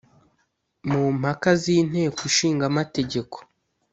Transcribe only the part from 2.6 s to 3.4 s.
amategeko,